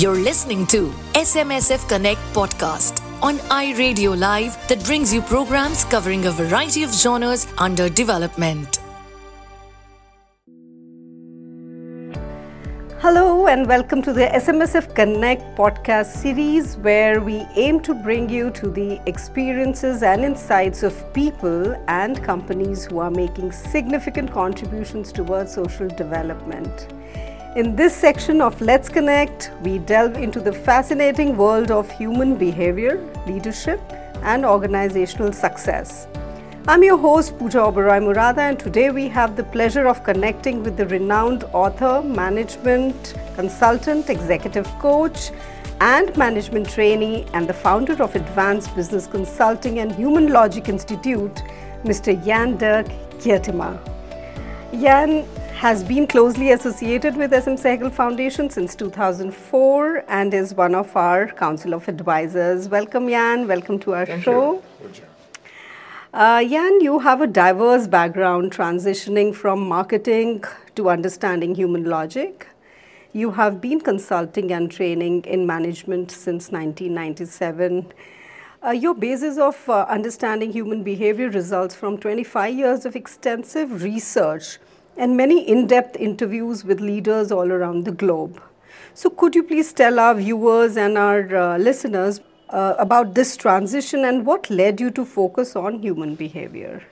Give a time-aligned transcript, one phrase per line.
[0.00, 6.30] You're listening to SMSF Connect podcast on iRadio Live that brings you programs covering a
[6.30, 8.78] variety of genres under development.
[13.00, 18.50] Hello, and welcome to the SMSF Connect podcast series, where we aim to bring you
[18.52, 25.52] to the experiences and insights of people and companies who are making significant contributions towards
[25.52, 26.86] social development.
[27.56, 33.04] In this section of Let's Connect, we delve into the fascinating world of human behavior,
[33.26, 33.80] leadership,
[34.22, 36.06] and organizational success.
[36.68, 40.76] I'm your host, Pooja Oberoi Murada, and today we have the pleasure of connecting with
[40.76, 45.32] the renowned author, management consultant, executive coach,
[45.80, 51.42] and management trainee, and the founder of Advanced Business Consulting and Human Logic Institute,
[51.82, 52.14] Mr.
[52.24, 52.86] Jan Dirk
[53.18, 53.76] Geertsema.
[54.80, 55.26] Jan
[55.60, 61.26] has been closely associated with SM Sehgal Foundation since 2004 and is one of our
[61.26, 62.70] Council of Advisors.
[62.70, 63.46] Welcome, Jan.
[63.46, 64.62] Welcome to our Thank show.
[64.82, 64.90] you.
[66.14, 70.44] Uh, Jan, you have a diverse background transitioning from marketing
[70.76, 72.46] to understanding human logic.
[73.12, 77.92] You have been consulting and training in management since 1997.
[78.64, 84.58] Uh, your basis of uh, understanding human behavior results from 25 years of extensive research
[84.96, 88.40] and many in depth interviews with leaders all around the globe.
[88.94, 94.04] So, could you please tell our viewers and our uh, listeners uh, about this transition
[94.04, 96.82] and what led you to focus on human behavior?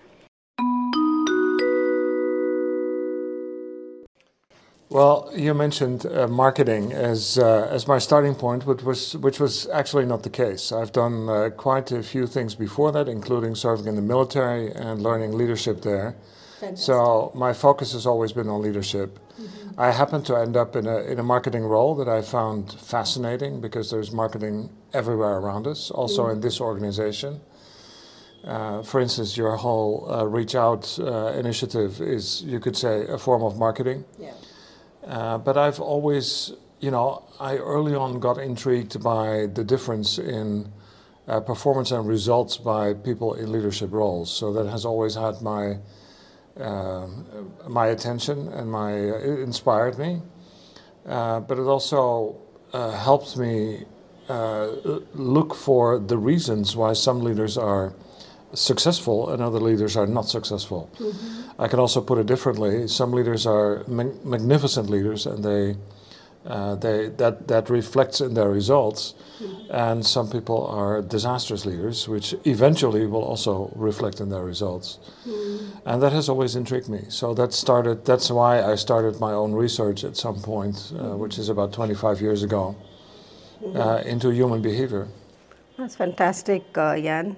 [4.91, 9.69] Well, you mentioned uh, marketing as uh, as my starting point, which was which was
[9.69, 10.73] actually not the case.
[10.73, 15.03] I've done uh, quite a few things before that, including serving in the military and
[15.03, 16.17] learning leadership there.
[16.75, 19.19] So my focus has always been on leadership.
[19.77, 23.61] I happened to end up in a in a marketing role that I found fascinating
[23.61, 27.41] because there's marketing everywhere around us, also in this organization.
[28.45, 33.19] Uh, for instance, your whole uh, reach out uh, initiative is, you could say, a
[33.19, 34.05] form of marketing.
[34.19, 34.33] Yeah.
[35.07, 40.73] Uh, but I've always, you know, I early on got intrigued by the difference in
[41.27, 44.31] uh, performance and results by people in leadership roles.
[44.31, 45.79] So that has always had my
[46.59, 50.23] my attention and my it inspired me.
[51.07, 52.37] Uh, but it also
[52.73, 53.85] uh, helped me
[54.29, 54.67] uh,
[55.15, 57.95] look for the reasons why some leaders are
[58.53, 60.91] successful and other leaders are not successful.
[61.59, 62.89] I can also put it differently.
[62.89, 65.77] Some leaders are mag- magnificent leaders, and they,
[66.47, 69.15] uh, they that that reflects in their results.
[69.71, 74.99] And some people are disastrous leaders, which eventually will also reflect in their results.
[75.85, 77.05] And that has always intrigued me.
[77.09, 78.05] So that started.
[78.05, 82.21] That's why I started my own research at some point, uh, which is about 25
[82.21, 82.75] years ago,
[83.75, 85.07] uh, into human behavior.
[85.77, 87.37] That's fantastic, uh, Jan.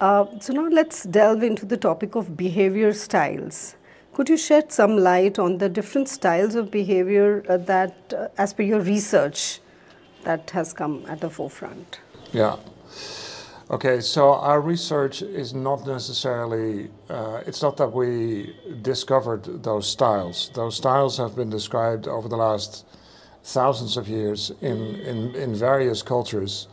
[0.00, 3.76] Uh, so now let's delve into the topic of behavior styles.
[4.12, 8.52] Could you shed some light on the different styles of behavior uh, that, uh, as
[8.52, 9.60] per your research,
[10.24, 12.00] that has come at the forefront?
[12.30, 12.56] Yeah.
[13.70, 20.50] Okay, so our research is not necessarily, uh, it's not that we discovered those styles.
[20.52, 22.84] Those styles have been described over the last
[23.42, 26.68] thousands of years in, in, in various cultures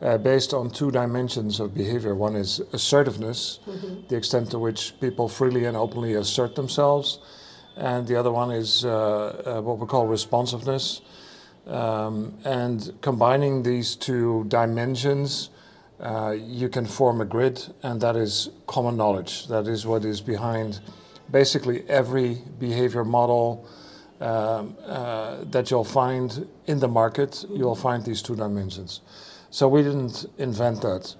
[0.00, 2.14] uh, based on two dimensions of behavior.
[2.14, 3.60] One is assertiveness,
[4.08, 7.18] the extent to which people freely and openly assert themselves,
[7.76, 11.00] and the other one is uh, uh, what we call responsiveness.
[11.66, 15.50] Um, and combining these two dimensions,
[16.00, 19.48] uh, you can form a grid, and that is common knowledge.
[19.48, 20.80] That is what is behind
[21.30, 23.68] basically every behavior model
[24.20, 27.44] um, uh, that you'll find in the market.
[27.50, 29.00] You'll find these two dimensions.
[29.50, 31.14] So we didn't invent that.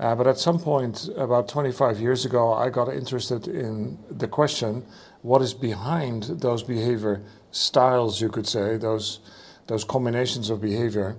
[0.00, 4.84] Uh, but at some point, about 25 years ago, I got interested in the question
[5.22, 9.20] what is behind those behavior styles, you could say, those,
[9.68, 11.16] those combinations of behavior.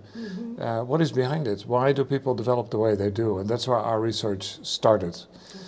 [0.60, 1.62] Uh, what is behind it?
[1.62, 3.38] Why do people develop the way they do?
[3.38, 5.18] And that's where our research started.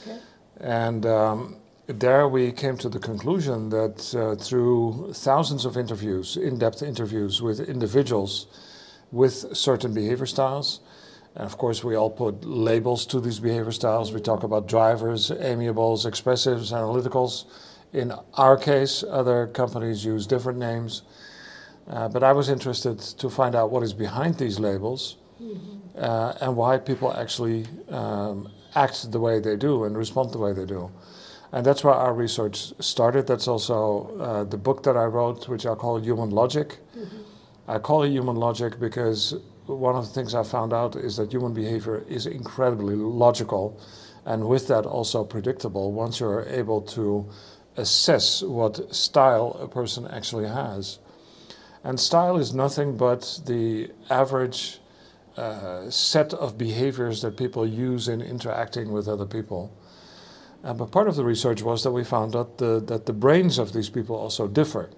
[0.01, 0.19] Okay.
[0.59, 1.57] And um,
[1.87, 7.41] there we came to the conclusion that uh, through thousands of interviews, in depth interviews
[7.41, 8.47] with individuals
[9.15, 10.81] with certain behavior styles,
[11.35, 14.13] and of course, we all put labels to these behavior styles.
[14.13, 17.45] We talk about drivers, amiables, expressives, analyticals.
[17.91, 21.01] In our case, other companies use different names.
[21.87, 25.17] Uh, but I was interested to find out what is behind these labels
[25.97, 30.53] uh, and why people actually um, act the way they do and respond the way
[30.53, 30.89] they do.
[31.51, 33.27] And that's where our research started.
[33.27, 36.77] That's also uh, the book that I wrote, which I call Human Logic.
[37.67, 39.35] I call it human logic because
[39.65, 43.79] one of the things I found out is that human behavior is incredibly logical
[44.25, 47.27] and with that also predictable once you're able to
[47.77, 50.99] assess what style a person actually has.
[51.83, 54.79] And style is nothing but the average
[55.37, 59.71] uh, set of behaviors that people use in interacting with other people.
[60.63, 63.59] Uh, but part of the research was that we found that the, that the brains
[63.59, 64.89] of these people also differ.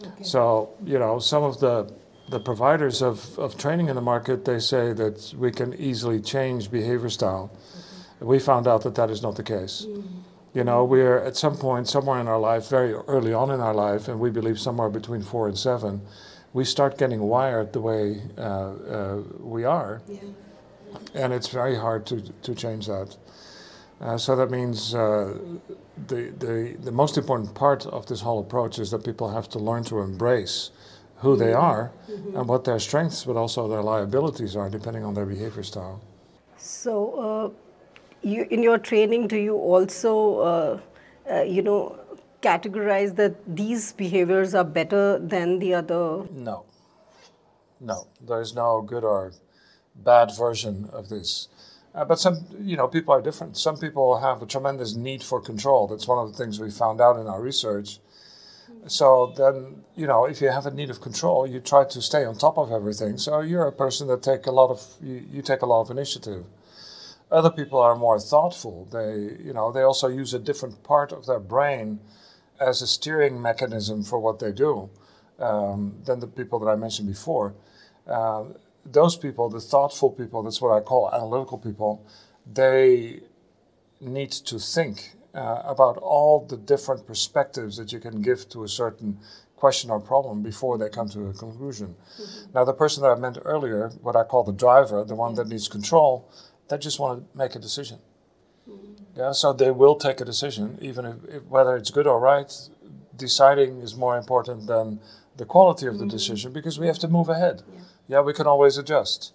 [0.00, 0.22] Okay.
[0.22, 1.92] So, you know, some of the,
[2.28, 6.70] the providers of, of training in the market, they say that we can easily change
[6.70, 7.50] behavior style.
[7.50, 8.26] Mm-hmm.
[8.26, 9.86] We found out that that is not the case.
[9.86, 10.18] Mm-hmm.
[10.54, 13.74] You know, we're at some point, somewhere in our life, very early on in our
[13.74, 16.02] life, and we believe somewhere between four and seven,
[16.52, 20.02] we start getting wired the way uh, uh, we are.
[20.08, 20.20] Yeah.
[21.14, 23.16] And it's very hard to, to change that.
[24.00, 25.36] Uh, so that means uh,
[26.06, 29.58] the, the, the most important part of this whole approach is that people have to
[29.58, 30.70] learn to embrace
[31.20, 31.60] who they mm-hmm.
[31.60, 32.36] are mm-hmm.
[32.36, 36.00] and what their strengths but also their liabilities are depending on their behavior style.
[36.56, 37.50] So, uh,
[38.22, 40.80] you, in your training, do you also, uh,
[41.30, 41.98] uh, you know,
[42.42, 46.26] categorize that these behaviors are better than the other?
[46.32, 46.64] No.
[47.80, 49.32] No, there's no good or
[49.94, 51.48] bad version of this.
[51.94, 53.56] Uh, but some, you know, people are different.
[53.56, 55.86] Some people have a tremendous need for control.
[55.86, 57.98] That's one of the things we found out in our research.
[58.88, 62.24] So then, you know, if you have a need of control, you try to stay
[62.24, 63.18] on top of everything.
[63.18, 65.90] So you're a person that take a lot of you, you take a lot of
[65.90, 66.44] initiative.
[67.30, 68.88] Other people are more thoughtful.
[68.90, 72.00] They, you know, they also use a different part of their brain
[72.58, 74.88] as a steering mechanism for what they do
[75.38, 77.54] um, than the people that I mentioned before.
[78.06, 78.44] Uh,
[78.84, 82.06] those people, the thoughtful people, that's what I call analytical people,
[82.50, 83.20] they
[84.00, 88.68] need to think uh, about all the different perspectives that you can give to a
[88.68, 89.18] certain
[89.56, 91.88] question or problem before they come to a conclusion.
[91.88, 92.52] Mm-hmm.
[92.54, 95.48] Now, the person that I meant earlier, what I call the driver, the one that
[95.48, 96.30] needs control,
[96.68, 97.98] they just want to make a decision.
[98.68, 99.18] Mm-hmm.
[99.20, 102.52] Yeah, so they will take a decision, even if, if, whether it's good or right.
[103.16, 105.00] Deciding is more important than
[105.36, 106.16] the quality of the mm-hmm.
[106.16, 107.62] decision because we have to move ahead.
[107.66, 109.32] Yeah yeah, we can always adjust.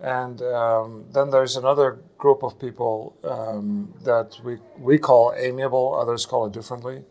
[0.00, 6.24] And um, then there's another group of people um, that we, we call amiable, others
[6.24, 7.02] call it differently.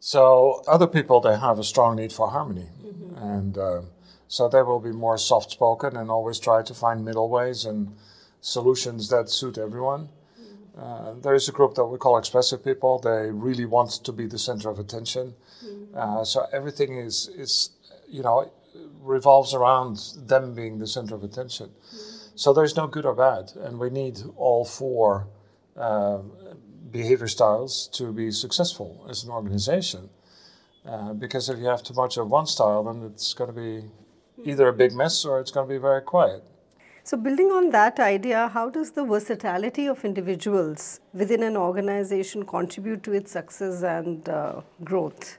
[0.00, 2.68] So other people, they have a strong need for harmony.
[2.82, 3.16] Mm-hmm.
[3.16, 3.80] And uh,
[4.28, 7.94] so they will be more soft spoken and always try to find middle ways and
[8.40, 10.08] solutions that suit everyone.
[10.40, 10.80] Mm-hmm.
[10.80, 12.98] Uh, there is a group that we call expressive people.
[12.98, 15.34] They really want to be the center of attention.
[15.64, 15.98] Mm-hmm.
[15.98, 17.70] Uh, so everything is, is,
[18.08, 18.50] you know,
[19.00, 21.68] revolves around them being the center of attention.
[21.68, 22.36] Mm-hmm.
[22.36, 25.28] So there's no good or bad, and we need all four
[25.76, 26.18] uh,
[26.90, 30.10] behavior styles to be successful as an organization.
[30.84, 33.84] Uh, because if you have too much of one style, then it's going to be
[34.44, 36.42] either a big mess or it's going to be very quiet.
[37.04, 43.02] So, building on that idea, how does the versatility of individuals within an organization contribute
[43.02, 45.38] to its success and uh, growth?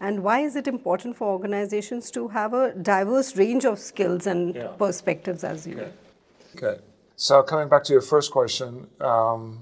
[0.00, 4.54] And why is it important for organizations to have a diverse range of skills and
[4.54, 4.68] yeah.
[4.78, 5.92] perspectives as you okay.
[6.56, 6.80] okay
[7.16, 9.60] so coming back to your first question um,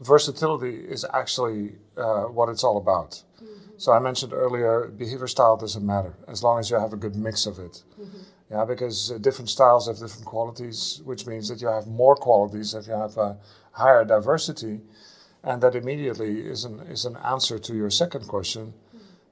[0.00, 3.70] versatility is actually uh, what it's all about mm-hmm.
[3.76, 7.16] so i mentioned earlier behavior style doesn't matter as long as you have a good
[7.16, 8.18] mix of it mm-hmm.
[8.50, 12.74] yeah because uh, different styles have different qualities which means that you have more qualities
[12.74, 13.36] if you have a
[13.72, 14.80] higher diversity
[15.44, 18.74] and that immediately is an, is an answer to your second question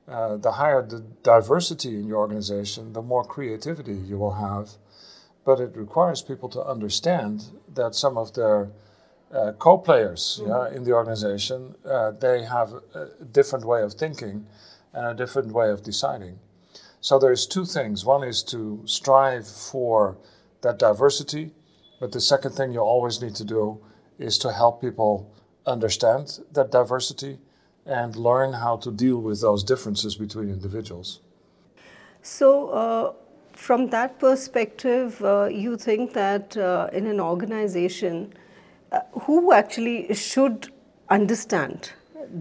[0.06, 4.70] uh, the higher the diversity in your organization, the more creativity you will have.
[5.44, 7.44] But it requires people to understand
[7.75, 8.70] that some of their
[9.32, 10.50] uh, co-players mm-hmm.
[10.50, 14.46] yeah, in the organization, uh, they have a different way of thinking
[14.92, 16.38] and a different way of deciding.
[17.00, 18.04] So there's two things.
[18.04, 20.16] One is to strive for
[20.62, 21.52] that diversity,
[22.00, 23.80] but the second thing you always need to do
[24.18, 25.30] is to help people
[25.66, 27.38] understand that diversity
[27.87, 31.21] and learn how to deal with those differences between individuals.
[32.23, 33.12] So, uh,
[33.53, 38.33] from that perspective, uh, you think that uh, in an organization,
[38.91, 40.73] uh, who actually should
[41.11, 41.93] understand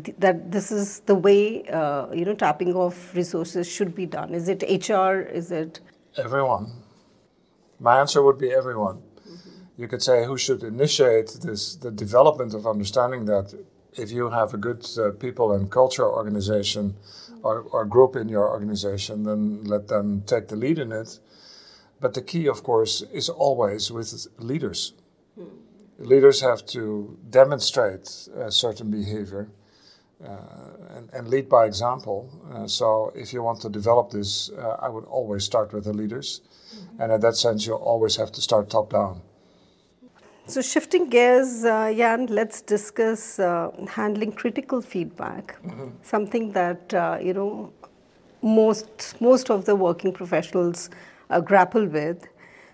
[0.04, 4.34] th- that this is the way uh, you know tapping of resources should be done?
[4.34, 5.20] Is it HR?
[5.20, 5.82] Is it
[6.18, 6.72] everyone?
[7.80, 8.98] My answer would be everyone.
[8.98, 9.82] Mm-hmm.
[9.82, 13.54] You could say who should initiate this the development of understanding that
[13.98, 16.96] if you have a good uh, people and culture organization
[17.42, 21.20] or, or group in your organization, then let them take the lead in it.
[22.00, 24.94] But the key, of course, is always with leaders.
[25.36, 25.46] Hmm.
[26.00, 29.50] Leaders have to demonstrate a certain behavior.
[30.24, 30.38] uh,
[30.96, 32.30] and, and, lead by example.
[32.52, 35.94] Uh, so if you want to develop this, uh, I would always start with the
[35.94, 36.42] leaders.
[36.76, 37.02] Mm-hmm.
[37.02, 39.22] And in that sense, you always have to start top down.
[40.46, 45.56] So, shifting gears, uh, Jan, let's discuss uh, handling critical feedback.
[45.64, 45.88] Mm-hmm.
[46.02, 47.72] Something that uh, you know
[48.42, 50.90] most most of the working professionals
[51.46, 52.28] grapple with.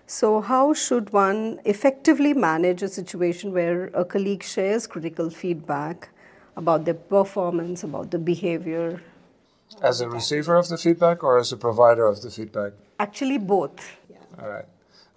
[0.06, 6.10] So, how should one effectively manage a situation where a colleague shares critical feedback?
[6.56, 9.02] about their performance, about the behavior.
[9.82, 12.72] As a receiver of the feedback or as a provider of the feedback?
[12.98, 13.78] Actually, both.
[14.10, 14.42] Yeah.
[14.42, 14.66] All right.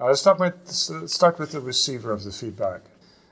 [0.04, 0.70] Now let's start with,
[1.10, 2.82] start with the receiver of the feedback.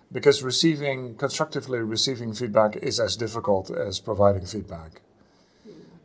[0.09, 5.01] Because receiving, constructively receiving feedback is as difficult as providing feedback.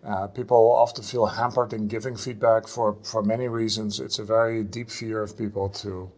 [0.05, 4.01] Uh, people often feel hampered in giving feedback for, for many reasons.
[4.01, 6.11] It's a very deep fear of people to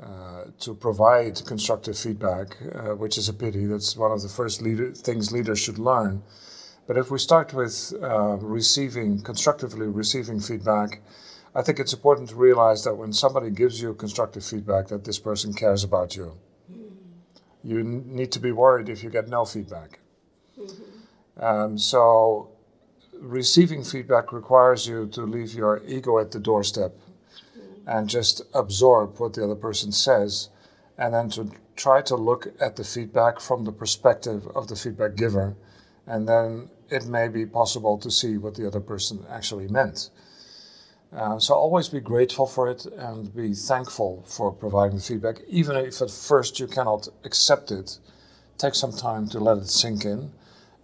[0.00, 3.66] uh, to provide constructive feedback, uh, which is a pity.
[3.66, 6.22] That's one of the first leader, things leaders should learn.
[6.86, 11.00] But if we start with uh, receiving, constructively receiving feedback,
[11.56, 15.18] I think it's important to realize that when somebody gives you constructive feedback, that this
[15.18, 16.36] person cares about you.
[17.64, 20.00] You n- need to be worried if you get no feedback.
[20.60, 21.42] Mm-hmm.
[21.42, 22.50] Um, so,
[23.18, 26.92] receiving feedback requires you to leave your ego at the doorstep
[27.86, 30.50] and just absorb what the other person says
[30.98, 35.14] and then to try to look at the feedback from the perspective of the feedback
[35.14, 35.56] giver
[36.06, 40.10] and then it may be possible to see what the other person actually meant
[41.12, 45.76] uh, so always be grateful for it and be thankful for providing the feedback even
[45.76, 47.98] if at first you cannot accept it
[48.58, 50.30] take some time to let it sink in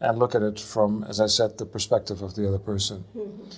[0.00, 3.50] and look at it from as i said the perspective of the other person mm-hmm.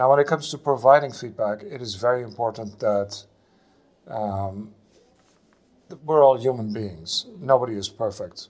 [0.00, 3.22] Now, when it comes to providing feedback, it is very important that
[4.08, 4.72] um,
[6.06, 7.26] we're all human beings.
[7.38, 8.48] Nobody is perfect.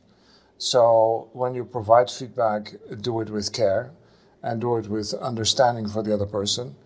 [0.58, 3.90] So, when you provide feedback, do it with care
[4.44, 6.76] and do it with understanding for the other person.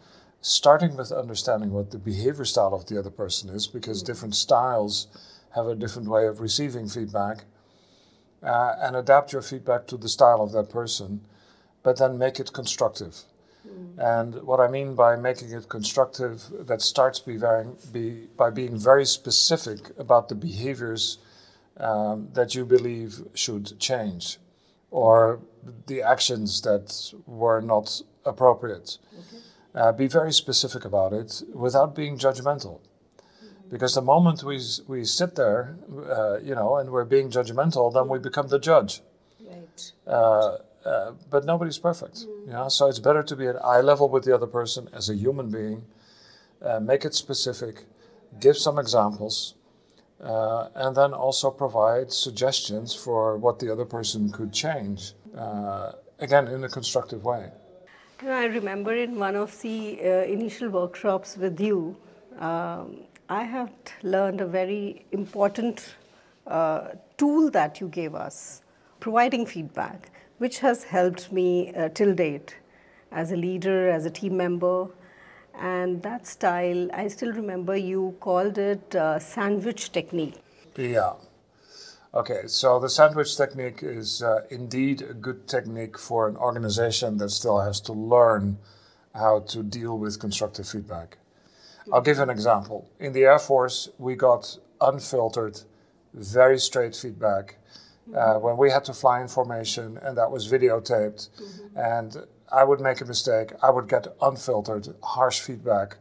[0.46, 5.06] Starting with understanding what the behavior style of the other person is, because different styles
[5.54, 7.44] have a different way of receiving feedback,
[8.42, 11.22] uh, and adapt your feedback to the style of that person,
[11.82, 13.22] but then make it constructive.
[13.96, 18.76] And what I mean by making it constructive, that starts be very, be, by being
[18.76, 21.16] very specific about the behaviors
[21.78, 24.36] um, that you believe should change
[24.90, 25.40] or
[25.86, 28.98] the actions that were not appropriate.
[29.18, 29.38] Okay.
[29.74, 32.80] Uh, be very specific about it without being judgmental.
[33.70, 35.76] Because the moment we, we sit there,
[36.08, 39.02] uh, you know, and we're being judgmental, then we become the judge.
[39.44, 39.92] Right.
[40.06, 42.18] Uh, uh, but nobody's perfect.
[42.18, 42.48] Mm.
[42.48, 45.14] Yeah, so it's better to be at eye level with the other person as a
[45.14, 45.86] human being.
[46.62, 47.84] Uh, make it specific,
[48.40, 49.54] give some examples,
[50.22, 55.14] uh, and then also provide suggestions for what the other person could change.
[55.36, 57.50] Uh, again, in a constructive way.
[58.32, 61.96] I remember in one of the uh, initial workshops with you,
[62.38, 63.70] um, I have
[64.02, 65.94] learned a very important
[67.16, 68.62] tool that you gave us,
[69.00, 72.56] providing feedback which has helped me uh, till date
[73.12, 74.88] as a leader, as a team member.
[75.54, 80.34] And that style, I still remember you called it uh, sandwich technique.
[80.76, 81.12] Yeah.
[82.14, 87.30] Okay, so the sandwich technique is uh, indeed a good technique for an organization that
[87.30, 88.58] still has to learn
[89.16, 91.18] how to deal with constructive feedback.
[91.92, 92.88] I'll give an example.
[93.00, 95.62] In the Air Force, we got unfiltered,
[96.12, 97.56] very straight feedback
[98.16, 101.76] uh, when we had to fly in formation and that was videotaped mm-hmm.
[101.76, 102.16] and
[102.52, 105.96] I would make a mistake, I would get unfiltered, harsh feedback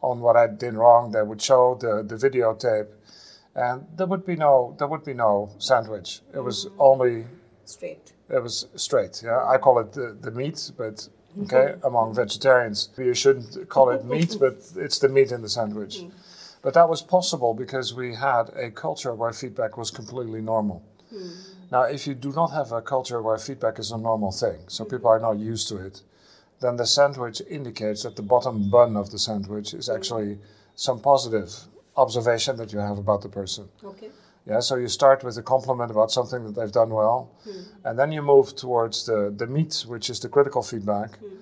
[0.00, 1.10] on what I did wrong.
[1.10, 2.86] They would show the, the videotape
[3.56, 6.20] and there would be no there would be no sandwich.
[6.34, 7.24] It was only
[7.64, 8.12] straight.
[8.28, 9.44] It was straight, yeah.
[9.46, 11.08] I call it the, the meat, but
[11.42, 12.90] okay, among vegetarians.
[12.98, 15.98] You shouldn't call it meat, but it's the meat in the sandwich.
[15.98, 16.16] Mm-hmm.
[16.62, 20.82] But that was possible because we had a culture where feedback was completely normal.
[21.14, 21.30] Mm.
[21.70, 24.84] Now, if you do not have a culture where feedback is a normal thing, so
[24.84, 24.90] mm.
[24.90, 26.02] people are not used to it,
[26.60, 29.94] then the sandwich indicates that the bottom bun of the sandwich is mm.
[29.94, 30.38] actually
[30.74, 33.68] some positive observation that you have about the person.
[33.84, 34.10] Okay.
[34.46, 37.66] Yeah, so you start with a compliment about something that they've done well, mm.
[37.84, 41.36] and then you move towards the, the meat, which is the critical feedback, mm.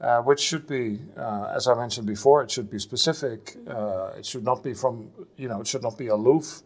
[0.00, 3.56] uh, which should be, uh, as I mentioned before, it should be specific.
[3.56, 3.74] Mm.
[3.76, 6.62] Uh, it should not be from, you know, it should not be aloof.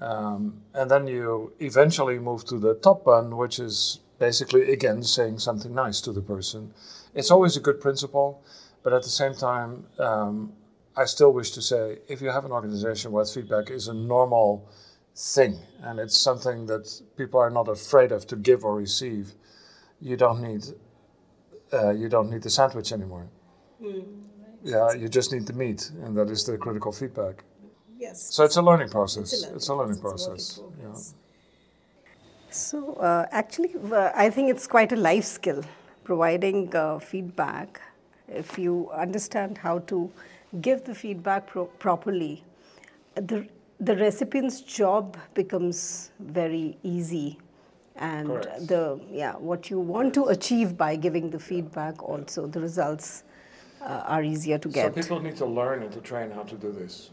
[0.00, 5.38] Um, and then you eventually move to the top bun, which is basically again saying
[5.38, 6.72] something nice to the person.
[7.14, 8.42] It's always a good principle,
[8.82, 10.52] but at the same time, um,
[10.96, 14.68] I still wish to say if you have an organization where feedback is a normal
[15.14, 19.34] thing, and it's something that people are not afraid of to give or receive.
[20.00, 20.64] You don't need
[21.72, 23.26] uh, you don't need the sandwich anymore.
[23.82, 24.04] Mm,
[24.62, 27.44] Yeah, you just need the meat, and that is the critical feedback.
[27.98, 28.34] Yes.
[28.34, 29.32] So it's a learning process.
[29.32, 30.60] It's a learning, it's a learning process.
[30.80, 30.94] Yeah.
[32.50, 35.62] So uh, actually, uh, I think it's quite a life skill
[36.04, 37.80] providing uh, feedback.
[38.28, 40.10] If you understand how to
[40.60, 42.44] give the feedback pro- properly,
[43.14, 43.46] the
[43.80, 47.38] the recipient's job becomes very easy
[47.96, 48.66] and Correct.
[48.68, 53.24] the yeah what you want to achieve by giving the feedback also the results
[53.80, 54.94] uh, are easier to get.
[54.94, 57.10] So people need to learn and to train how to do this.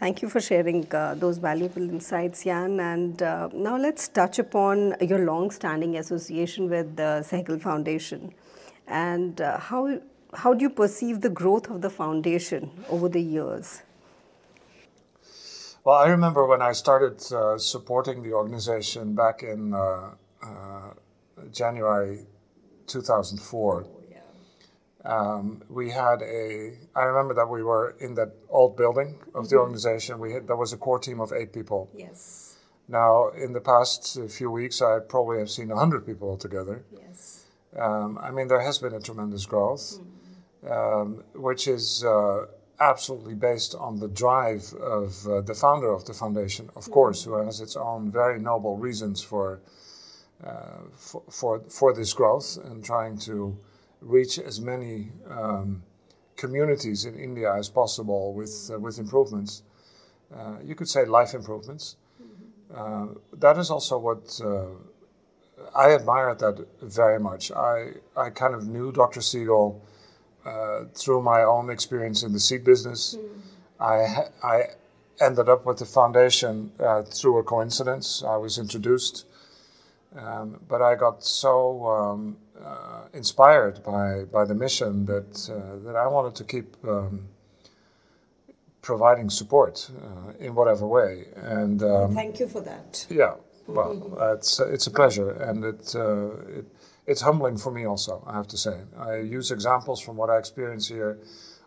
[0.00, 2.80] Thank you for sharing uh, those valuable insights, Jan.
[2.80, 8.34] And uh, now let's touch upon your long standing association with the Sehgal Foundation
[8.86, 10.00] and uh, how,
[10.34, 13.82] how do you perceive the growth of the foundation over the years?
[15.84, 20.12] Well, I remember when I started uh, supporting the organization back in uh,
[20.42, 20.94] uh,
[21.52, 22.26] January
[22.86, 23.86] 2004.
[25.04, 26.78] Um, we had a.
[26.96, 30.18] I remember that we were in that old building of the organization.
[30.18, 31.90] We had there was a core team of eight people.
[31.94, 32.56] Yes,
[32.88, 36.84] Now, in the past few weeks, I probably have seen hundred people altogether.
[36.90, 37.44] yes.
[37.78, 39.98] Um, I mean, there has been a tremendous growth,
[40.68, 42.46] um, which is uh,
[42.80, 47.34] absolutely based on the drive of uh, the founder of the foundation, of course, who
[47.34, 49.60] has its own very noble reasons for,
[50.44, 53.56] uh, for, for, for this growth and trying to
[54.00, 55.82] reach as many um,
[56.36, 59.62] communities in India as possible with, uh, with improvements.
[60.34, 61.96] Uh, you could say life improvements.
[62.74, 64.66] Uh, that is also what uh,
[65.76, 67.52] I admired that very much.
[67.52, 69.20] I, I kind of knew Dr.
[69.20, 69.80] Sehgal
[70.44, 73.16] uh, through my own experience in the seed business.
[73.80, 74.56] I, ha- I
[75.20, 78.22] ended up with the foundation uh, through a coincidence.
[78.26, 79.26] I was introduced,
[80.16, 85.96] um, but I got so um, uh, inspired by, by the mission that, uh, that
[85.96, 87.28] I wanted to keep um,
[88.82, 91.26] providing support uh, in whatever way.
[91.36, 93.06] And um, Thank you for that.
[93.08, 93.34] yeah,
[93.66, 96.66] well, it's it's a pleasure, and it, uh, it
[97.06, 98.22] it's humbling for me also.
[98.26, 101.18] I have to say, I use examples from what I experience here,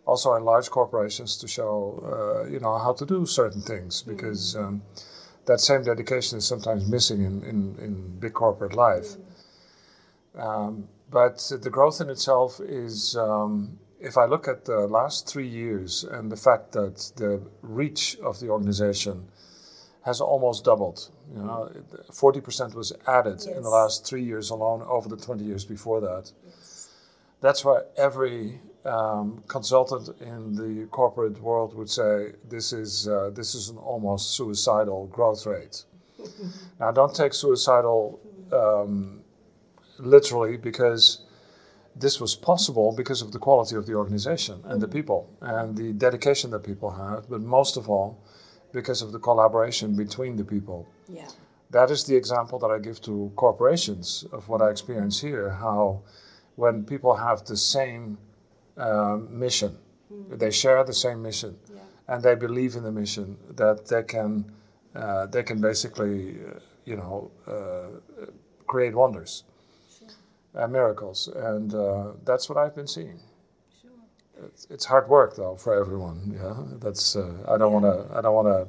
[0.06, 4.56] also in large corporations, to show uh, you know how to do certain things because
[4.56, 4.82] um,
[5.46, 9.16] that same dedication is sometimes missing in in, in big corporate life.
[10.36, 13.16] Um, but the growth in itself is.
[13.16, 18.16] Um, if I look at the last three years and the fact that the reach
[18.24, 19.28] of the organization
[20.04, 21.10] has almost doubled.
[21.36, 21.72] You know,
[22.14, 26.00] forty percent was added in the last three years alone over the twenty years before
[26.02, 26.32] that.
[27.42, 33.56] That's why every um, consultant in the corporate world would say this is uh, this
[33.56, 35.84] is an almost suicidal growth rate.
[36.80, 38.20] now, don't take suicidal
[38.52, 39.22] um,
[40.00, 41.26] literally because
[41.96, 45.94] this was possible because of the quality of the organization and the people and the
[45.94, 48.24] dedication that people have, but most of all
[48.72, 50.88] because of the collaboration between the people.
[51.10, 51.30] Yeah.
[51.70, 55.50] That is the example that I give to corporations of what I experience here.
[55.50, 56.02] How,
[56.56, 58.18] when people have the same
[58.78, 59.78] um, mission,
[60.30, 61.58] they share the same mission,
[62.08, 64.46] and they believe in the mission, that they can,
[64.96, 68.30] uh, they can basically, uh, you know, uh,
[68.66, 69.44] create wonders,
[70.56, 73.20] uh, miracles, and uh, that's what I've been seeing.
[74.46, 76.38] It's, it's hard work though for everyone.
[76.40, 77.16] Yeah, that's.
[77.16, 78.16] Uh, I don't want to.
[78.16, 78.68] I don't want to.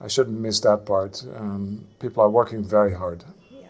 [0.00, 1.22] I shouldn't miss that part.
[1.36, 3.24] Um, people are working very hard.
[3.50, 3.68] Yeah.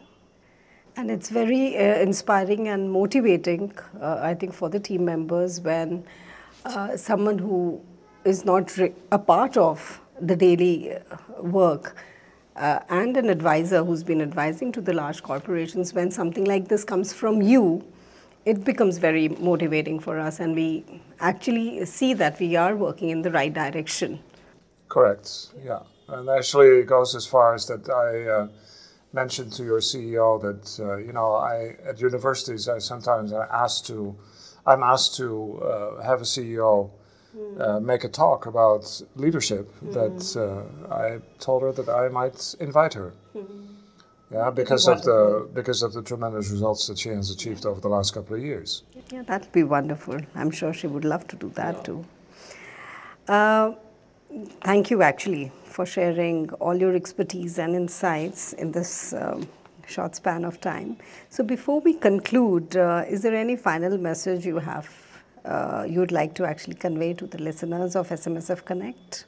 [0.97, 6.05] And it's very uh, inspiring and motivating, uh, I think, for the team members when
[6.65, 7.81] uh, someone who
[8.25, 8.71] is not
[9.11, 11.01] a part of the daily uh,
[11.43, 11.97] work
[12.57, 16.85] uh, and an advisor who's been advising to the large corporations, when something like this
[16.85, 17.85] comes from you,
[18.45, 20.85] it becomes very motivating for us, and we
[21.21, 24.19] actually see that we are working in the right direction.
[24.89, 25.49] Correct.
[25.65, 25.81] Yeah,
[26.13, 28.49] and actually, it goes as far as that I uh,
[29.13, 33.87] mentioned to your CEO that uh, you know I at universities I sometimes am asked
[33.87, 34.17] to
[34.67, 36.91] I'm asked to uh, have a CEO
[37.59, 39.73] uh, make a talk about leadership.
[39.83, 43.13] That uh, I told her that I might invite her.
[44.33, 47.89] Yeah, because of the because of the tremendous results that she has achieved over the
[47.89, 48.85] last couple of years.
[49.11, 50.21] Yeah, that'd be wonderful.
[50.37, 52.05] I'm sure she would love to do that too.
[53.27, 53.75] Uh,
[54.63, 59.49] thank you, actually, for sharing all your expertise and insights in this um,
[59.87, 60.97] short span of time.
[61.29, 64.89] So, before we conclude, uh, is there any final message you have
[65.45, 69.25] uh, you would like to actually convey to the listeners of SMSF Connect?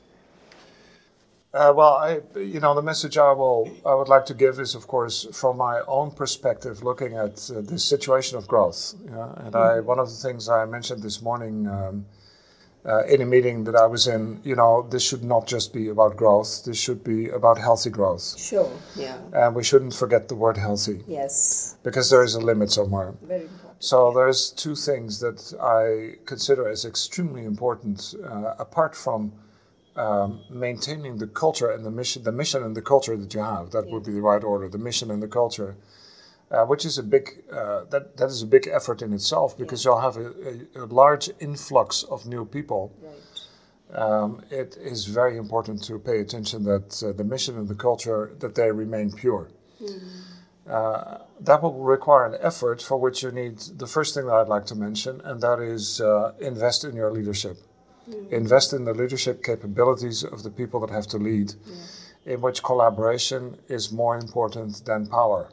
[1.54, 4.74] Uh, well, I, you know, the message I will, I would like to give is,
[4.74, 8.94] of course, from my own perspective, looking at uh, this situation of growth.
[9.04, 9.32] Yeah?
[9.36, 12.06] And I, one of the things I mentioned this morning um,
[12.84, 15.88] uh, in a meeting that I was in, you know, this should not just be
[15.88, 16.64] about growth.
[16.64, 18.36] This should be about healthy growth.
[18.38, 18.70] Sure.
[18.96, 19.18] Yeah.
[19.32, 21.76] And we shouldn't forget the word healthy Yes.
[21.84, 23.14] because there is a limit somewhere.
[23.22, 23.60] Very important.
[23.78, 29.32] So there's two things that I consider as extremely important, uh, apart from
[29.94, 33.70] um, maintaining the culture and the mission, the mission and the culture that you have.
[33.72, 34.68] That would be the right order.
[34.68, 35.76] The mission and the culture,
[36.52, 39.84] uh, which is a big uh, that that is a big effort in itself because
[39.84, 40.28] you'll have a,
[40.76, 42.92] a, a large influx of new people.
[43.02, 44.00] Right.
[44.02, 48.32] Um, it is very important to pay attention that uh, the mission and the culture
[48.38, 49.48] that they remain pure.
[50.66, 54.48] Uh, that will require an effort for which you need the first thing that I'd
[54.48, 57.56] like to mention, and that is uh, invest in your leadership.
[58.30, 61.54] Invest in the leadership capabilities of the people that have to lead,
[62.24, 65.50] in which collaboration is more important than power.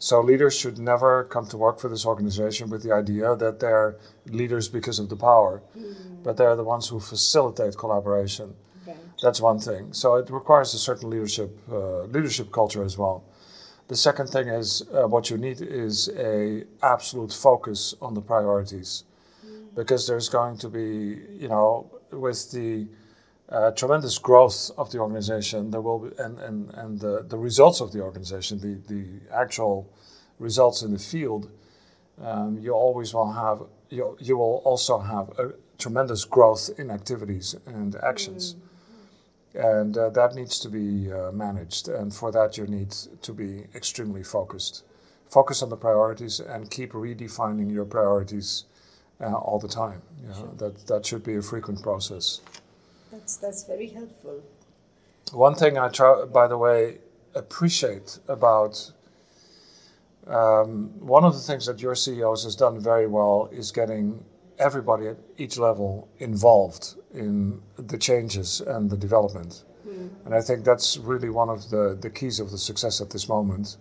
[0.00, 3.98] So leaders should never come to work for this organization with the idea that they're
[4.26, 5.62] leaders because of the power,
[6.24, 8.54] but they're the ones who facilitate collaboration.
[8.86, 8.96] Right.
[9.22, 9.92] That's one thing.
[9.92, 13.24] So it requires a certain leadership uh, leadership culture as well.
[13.88, 19.04] The second thing is uh, what you need is a absolute focus on the priorities,
[19.74, 22.88] because there's going to be you know with the
[23.50, 27.80] uh, tremendous growth of the organization, there will be and and and the, the results
[27.80, 29.92] of the organization, the the actual
[30.38, 31.50] results in the field,
[32.22, 37.56] um, you always will have you you will also have a tremendous growth in activities
[37.66, 38.56] and actions.
[39.52, 43.64] And uh, that needs to be uh, managed and for that you need to be
[43.74, 44.84] extremely focused.
[45.28, 48.66] Focus on the priorities and keep redefining your priorities
[49.20, 50.02] uh, all the time.
[50.22, 52.42] You know, that that should be a frequent process
[53.10, 54.42] That's that's very helpful.
[55.32, 56.98] one thing i try by the way
[57.34, 58.92] appreciate about
[60.26, 64.24] um, one of the things that your ceos has done very well is getting
[64.58, 69.64] everybody at each level involved in the changes and the development.
[70.24, 73.28] And I think that's really one of the, the keys of the success at this
[73.28, 73.76] moment.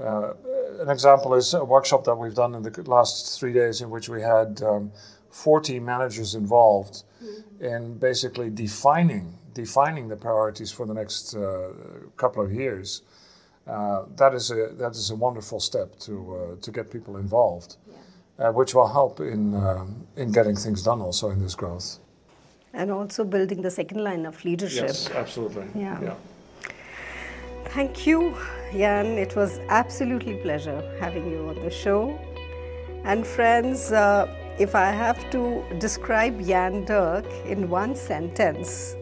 [0.00, 0.34] Uh,
[0.80, 4.08] an example is a workshop that we've done in the last three days, in which
[4.08, 4.92] we had um,
[5.30, 7.02] 40 managers involved
[7.60, 11.70] in basically defining defining the priorities for the next uh,
[12.16, 13.02] couple of years.
[13.66, 17.76] Uh, that is a that is a wonderful step to uh, to get people involved,
[18.38, 21.98] uh, which will help in um, in getting things done also in this growth.
[22.74, 24.88] And also building the second line of leadership.
[24.88, 25.66] Yes, absolutely.
[25.76, 26.14] Yeah.
[27.68, 28.36] Thank you,
[28.72, 29.06] Jan.
[29.18, 32.18] It was absolutely pleasure having you on the show.
[33.04, 34.26] And friends, uh,
[34.58, 38.94] if I have to describe Jan Dirk in one sentence,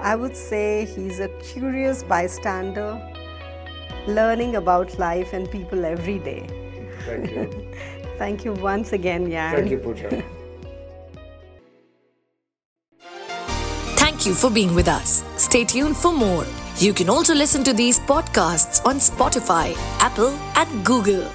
[0.00, 3.00] I would say he's a curious bystander,
[4.06, 6.46] learning about life and people every day.
[7.06, 7.74] Thank you.
[8.18, 9.54] Thank you once again, Jan.
[9.56, 10.22] Thank you, Pooja.
[13.96, 15.24] Thank you for being with us.
[15.38, 16.44] Stay tuned for more.
[16.76, 21.26] You can also listen to these podcasts on Spotify, Apple, and Google.